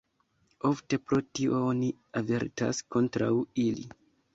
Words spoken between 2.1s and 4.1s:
avertas kontraŭ ili.